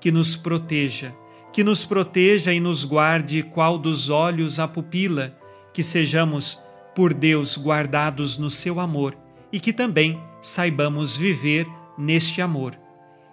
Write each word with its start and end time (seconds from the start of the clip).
que 0.00 0.12
nos 0.12 0.36
proteja, 0.36 1.14
que 1.52 1.64
nos 1.64 1.84
proteja 1.84 2.52
e 2.52 2.60
nos 2.60 2.84
guarde 2.84 3.42
qual 3.42 3.78
dos 3.78 4.10
olhos 4.10 4.58
a 4.58 4.68
pupila, 4.68 5.36
que 5.72 5.82
sejamos, 5.82 6.58
por 6.94 7.14
Deus, 7.14 7.56
guardados 7.56 8.38
no 8.38 8.50
seu 8.50 8.80
amor 8.80 9.16
e 9.52 9.60
que 9.60 9.72
também 9.72 10.20
saibamos 10.40 11.16
viver 11.16 11.66
neste 11.96 12.42
amor. 12.42 12.78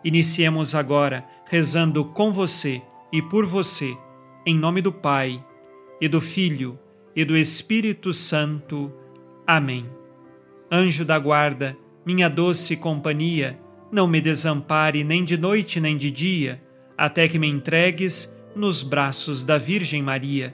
Iniciemos 0.03 0.75
agora 0.75 1.25
rezando 1.49 2.05
com 2.05 2.31
você 2.31 2.81
e 3.11 3.21
por 3.21 3.45
você, 3.45 3.97
em 4.45 4.55
nome 4.55 4.81
do 4.81 4.91
Pai, 4.91 5.43
e 5.99 6.07
do 6.07 6.21
Filho, 6.21 6.77
e 7.15 7.23
do 7.23 7.37
Espírito 7.37 8.13
Santo. 8.13 8.91
Amém. 9.47 9.89
Anjo 10.71 11.05
da 11.05 11.17
guarda, 11.17 11.77
minha 12.05 12.29
doce 12.29 12.75
companhia, 12.75 13.59
não 13.95 14.07
me 14.07 14.19
desampare 14.19 15.05
nem 15.05 15.23
de 15.23 15.37
noite 15.37 15.79
nem 15.79 15.95
de 15.95 16.11
dia, 16.11 16.61
até 16.97 17.29
que 17.29 17.39
me 17.39 17.47
entregues 17.47 18.37
nos 18.53 18.83
braços 18.83 19.45
da 19.45 19.57
Virgem 19.57 20.03
Maria. 20.03 20.53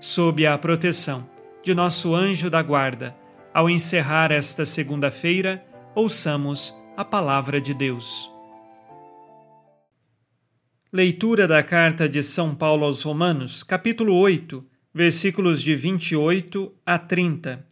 Sob 0.00 0.46
a 0.46 0.56
proteção 0.56 1.28
de 1.62 1.74
nosso 1.74 2.14
anjo 2.14 2.48
da 2.48 2.62
guarda, 2.62 3.14
ao 3.52 3.68
encerrar 3.68 4.32
esta 4.32 4.64
segunda-feira, 4.64 5.62
ouçamos 5.94 6.74
a 6.96 7.04
palavra 7.04 7.60
de 7.60 7.74
Deus. 7.74 8.30
Leitura 10.90 11.46
da 11.46 11.62
carta 11.62 12.08
de 12.08 12.22
São 12.22 12.54
Paulo 12.54 12.86
aos 12.86 13.02
Romanos, 13.02 13.62
capítulo 13.62 14.14
8, 14.14 14.64
versículos 14.94 15.60
de 15.60 15.76
28 15.76 16.74
a 16.86 16.98
30. 16.98 17.66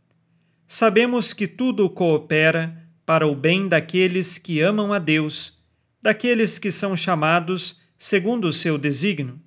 Sabemos 0.67 1.33
que 1.33 1.48
tudo 1.48 1.89
coopera 1.89 2.85
para 3.06 3.27
o 3.27 3.34
bem 3.34 3.69
daqueles 3.69 4.37
que 4.37 4.61
amam 4.61 4.93
a 4.93 4.99
Deus, 4.99 5.59
daqueles 6.03 6.59
que 6.59 6.71
são 6.71 6.94
chamados 6.94 7.81
segundo 7.97 8.49
o 8.49 8.53
seu 8.53 8.77
desígnio. 8.77 9.41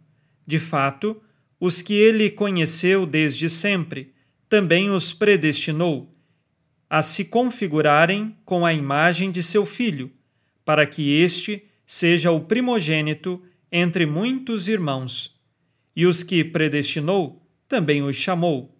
De 0.48 0.58
fato, 0.58 1.22
os 1.60 1.82
que 1.82 1.94
ele 1.94 2.32
conheceu 2.32 3.06
desde 3.06 3.50
sempre, 3.50 4.14
também 4.48 4.90
os 4.90 5.14
predestinou 5.14 6.16
a 6.90 7.04
se 7.04 7.26
configurarem 7.26 8.36
com 8.44 8.66
a 8.66 8.74
imagem 8.74 9.30
de 9.30 9.44
seu 9.44 9.64
filho, 9.64 10.12
para 10.66 10.88
que 10.88 11.22
este 11.22 11.64
seja 11.86 12.32
o 12.32 12.42
primogênito 12.42 13.42
entre 13.72 14.06
muitos 14.06 14.68
irmãos. 14.68 15.40
E 15.96 16.08
os 16.08 16.24
que 16.24 16.44
predestinou, 16.44 17.46
também 17.68 18.02
os 18.02 18.16
chamou. 18.16 18.76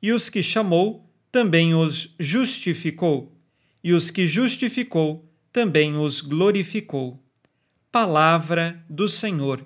E 0.00 0.12
os 0.12 0.30
que 0.30 0.42
chamou, 0.42 1.06
também 1.30 1.74
os 1.74 2.14
justificou. 2.18 3.38
E 3.82 3.92
os 3.92 4.10
que 4.10 4.26
justificou, 4.26 5.24
também 5.52 5.96
os 5.96 6.20
glorificou. 6.20 7.18
Palavra 7.90 8.84
do 8.88 9.08
Senhor. 9.08 9.64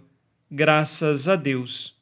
Graças 0.51 1.29
a 1.29 1.37
Deus. 1.37 1.95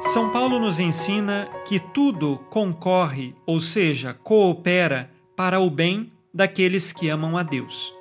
São 0.00 0.30
Paulo 0.30 0.58
nos 0.58 0.80
ensina 0.80 1.48
que 1.68 1.78
tudo 1.78 2.38
concorre, 2.50 3.32
ou 3.46 3.60
seja, 3.60 4.12
coopera 4.12 5.08
para 5.36 5.60
o 5.60 5.70
bem 5.70 6.10
daqueles 6.34 6.90
que 6.92 7.08
amam 7.08 7.36
a 7.36 7.44
Deus. 7.44 7.94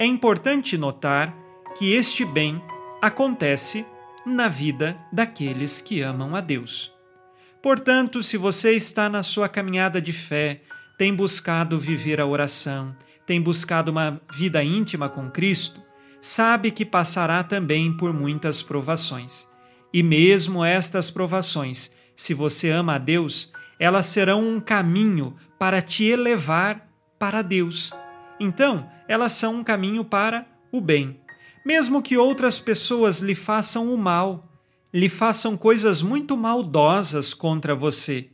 É 0.00 0.04
importante 0.04 0.76
notar 0.76 1.32
que 1.76 1.92
este 1.92 2.24
bem 2.24 2.60
acontece 3.00 3.86
na 4.26 4.48
vida 4.48 4.96
daqueles 5.12 5.80
que 5.80 6.00
amam 6.00 6.34
a 6.36 6.40
Deus. 6.40 6.92
Portanto, 7.62 8.22
se 8.22 8.36
você 8.36 8.72
está 8.72 9.08
na 9.08 9.22
sua 9.22 9.48
caminhada 9.48 10.00
de 10.00 10.12
fé, 10.12 10.62
tem 10.98 11.14
buscado 11.14 11.78
viver 11.78 12.20
a 12.20 12.26
oração, 12.26 12.94
tem 13.26 13.40
buscado 13.40 13.90
uma 13.90 14.20
vida 14.32 14.62
íntima 14.62 15.08
com 15.08 15.30
Cristo, 15.30 15.80
sabe 16.20 16.70
que 16.70 16.84
passará 16.84 17.42
também 17.42 17.96
por 17.96 18.12
muitas 18.12 18.62
provações. 18.62 19.48
E 19.92 20.02
mesmo 20.02 20.64
estas 20.64 21.10
provações, 21.10 21.92
se 22.16 22.34
você 22.34 22.70
ama 22.70 22.94
a 22.94 22.98
Deus, 22.98 23.52
elas 23.78 24.06
serão 24.06 24.46
um 24.46 24.60
caminho 24.60 25.36
para 25.58 25.82
te 25.82 26.04
elevar 26.04 26.88
para 27.18 27.42
Deus. 27.42 27.92
Então, 28.40 28.88
elas 29.06 29.32
são 29.32 29.56
um 29.56 29.64
caminho 29.64 30.04
para 30.04 30.46
o 30.72 30.80
bem. 30.80 31.21
Mesmo 31.64 32.02
que 32.02 32.16
outras 32.16 32.58
pessoas 32.58 33.20
lhe 33.20 33.34
façam 33.34 33.92
o 33.92 33.96
mal, 33.96 34.48
lhe 34.92 35.08
façam 35.08 35.56
coisas 35.56 36.02
muito 36.02 36.36
maldosas 36.36 37.32
contra 37.32 37.74
você, 37.74 38.28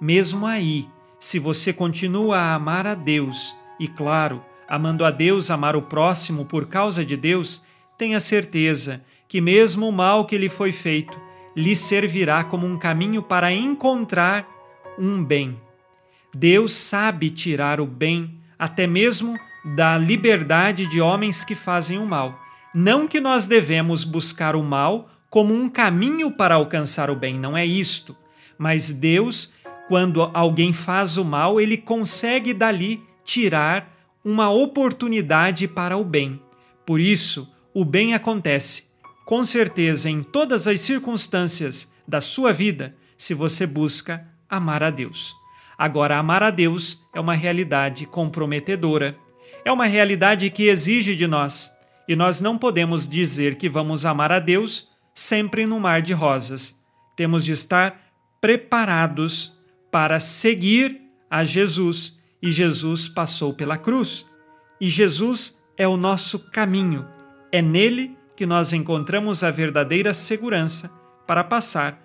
mesmo 0.00 0.44
aí, 0.44 0.88
se 1.20 1.38
você 1.38 1.72
continua 1.72 2.36
a 2.36 2.54
amar 2.54 2.88
a 2.88 2.94
Deus 2.94 3.56
e, 3.78 3.86
claro, 3.86 4.44
amando 4.68 5.04
a 5.04 5.12
Deus, 5.12 5.48
amar 5.48 5.76
o 5.76 5.82
próximo 5.82 6.44
por 6.44 6.66
causa 6.66 7.04
de 7.04 7.16
Deus, 7.16 7.62
tenha 7.96 8.18
certeza 8.18 9.04
que, 9.28 9.40
mesmo 9.40 9.88
o 9.88 9.92
mal 9.92 10.26
que 10.26 10.36
lhe 10.36 10.48
foi 10.48 10.72
feito, 10.72 11.16
lhe 11.54 11.76
servirá 11.76 12.42
como 12.42 12.66
um 12.66 12.76
caminho 12.76 13.22
para 13.22 13.52
encontrar 13.52 14.44
um 14.98 15.22
bem. 15.22 15.56
Deus 16.34 16.72
sabe 16.72 17.30
tirar 17.30 17.80
o 17.80 17.86
bem 17.86 18.40
até 18.58 18.88
mesmo 18.88 19.38
da 19.64 19.96
liberdade 19.96 20.88
de 20.88 21.00
homens 21.00 21.44
que 21.44 21.54
fazem 21.54 21.98
o 21.98 22.06
mal. 22.06 22.41
Não 22.74 23.06
que 23.06 23.20
nós 23.20 23.46
devemos 23.46 24.02
buscar 24.02 24.56
o 24.56 24.62
mal 24.62 25.10
como 25.28 25.52
um 25.52 25.68
caminho 25.68 26.30
para 26.30 26.54
alcançar 26.54 27.10
o 27.10 27.16
bem, 27.16 27.38
não 27.38 27.56
é 27.56 27.66
isto. 27.66 28.16
Mas 28.56 28.90
Deus, 28.90 29.52
quando 29.88 30.30
alguém 30.34 30.72
faz 30.72 31.16
o 31.16 31.24
mal, 31.24 31.60
ele 31.60 31.76
consegue 31.76 32.54
dali 32.54 33.02
tirar 33.24 33.92
uma 34.24 34.50
oportunidade 34.50 35.68
para 35.68 35.96
o 35.96 36.04
bem. 36.04 36.40
Por 36.86 37.00
isso, 37.00 37.52
o 37.74 37.84
bem 37.84 38.14
acontece, 38.14 38.84
com 39.24 39.44
certeza, 39.44 40.08
em 40.08 40.22
todas 40.22 40.66
as 40.66 40.80
circunstâncias 40.80 41.92
da 42.06 42.20
sua 42.20 42.52
vida, 42.52 42.94
se 43.16 43.34
você 43.34 43.66
busca 43.66 44.26
amar 44.48 44.82
a 44.82 44.90
Deus. 44.90 45.34
Agora, 45.76 46.18
amar 46.18 46.42
a 46.42 46.50
Deus 46.50 47.06
é 47.14 47.20
uma 47.20 47.34
realidade 47.34 48.06
comprometedora, 48.06 49.16
é 49.64 49.72
uma 49.72 49.86
realidade 49.86 50.50
que 50.50 50.64
exige 50.64 51.16
de 51.16 51.26
nós, 51.26 51.72
e 52.06 52.16
nós 52.16 52.40
não 52.40 52.58
podemos 52.58 53.08
dizer 53.08 53.56
que 53.56 53.68
vamos 53.68 54.04
amar 54.04 54.32
a 54.32 54.38
Deus 54.38 54.90
sempre 55.14 55.66
no 55.66 55.78
mar 55.78 56.02
de 56.02 56.12
rosas. 56.12 56.80
Temos 57.16 57.44
de 57.44 57.52
estar 57.52 58.00
preparados 58.40 59.56
para 59.90 60.18
seguir 60.18 61.00
a 61.30 61.44
Jesus, 61.44 62.18
e 62.42 62.50
Jesus 62.50 63.08
passou 63.08 63.54
pela 63.54 63.76
cruz. 63.76 64.26
E 64.80 64.88
Jesus 64.88 65.62
é 65.76 65.86
o 65.86 65.96
nosso 65.96 66.38
caminho, 66.38 67.06
é 67.50 67.62
nele 67.62 68.16
que 68.36 68.46
nós 68.46 68.72
encontramos 68.72 69.44
a 69.44 69.50
verdadeira 69.50 70.12
segurança 70.12 70.90
para 71.26 71.44
passar 71.44 72.02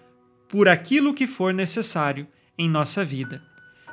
por 0.47 0.69
aquilo 0.69 1.13
que 1.13 1.25
for 1.25 1.53
necessário 1.53 2.27
em 2.57 2.69
nossa 2.69 3.03
vida. 3.03 3.41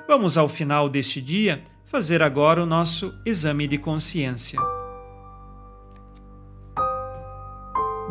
Vamos 0.07 0.37
ao 0.37 0.49
final 0.49 0.89
deste 0.89 1.21
dia 1.21 1.63
fazer 1.85 2.23
agora 2.23 2.63
o 2.63 2.67
nosso 2.67 3.15
exame 3.25 3.67
de 3.67 3.79
consciência. 3.79 4.84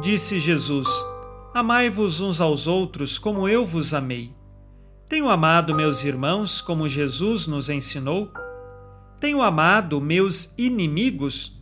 Disse 0.03 0.37
Jesus: 0.37 0.85
Amai-vos 1.53 2.19
uns 2.19 2.41
aos 2.41 2.67
outros 2.67 3.17
como 3.17 3.47
eu 3.47 3.65
vos 3.65 3.93
amei. 3.93 4.35
Tenho 5.07 5.29
amado 5.29 5.73
meus 5.73 6.03
irmãos 6.03 6.59
como 6.59 6.89
Jesus 6.89 7.47
nos 7.47 7.69
ensinou? 7.69 8.29
Tenho 9.17 9.41
amado 9.41 10.01
meus 10.01 10.53
inimigos? 10.57 11.57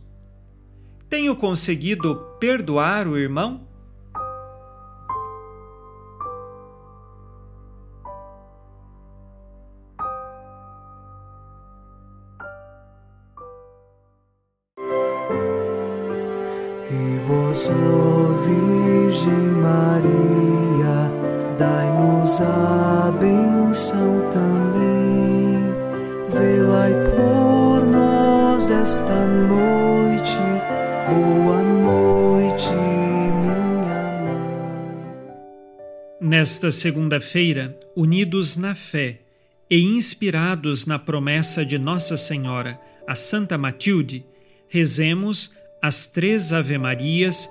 Tenho 1.08 1.36
conseguido 1.36 2.16
perdoar 2.40 3.06
o 3.06 3.16
irmão? 3.16 3.68
Ó 17.74 18.21
Virgem 18.44 19.46
Maria, 19.60 21.10
dai-nos 21.58 22.40
a 22.40 23.12
benção 23.18 24.30
também. 24.30 25.62
Velai 26.30 26.92
por 27.14 27.86
nós 27.86 28.68
esta 28.70 29.26
noite. 29.26 30.38
Boa 31.08 31.62
noite, 31.62 32.68
minha 32.70 33.54
mãe. 34.22 35.10
Nesta 36.20 36.72
segunda-feira, 36.72 37.76
unidos 37.96 38.56
na 38.56 38.74
fé 38.74 39.20
e 39.70 39.80
inspirados 39.80 40.86
na 40.86 40.98
promessa 40.98 41.64
de 41.64 41.78
Nossa 41.78 42.16
Senhora, 42.16 42.78
a 43.06 43.14
Santa 43.14 43.56
Matilde, 43.56 44.24
rezemos 44.68 45.52
as 45.82 46.08
três 46.08 46.52
Ave-Marias, 46.52 47.50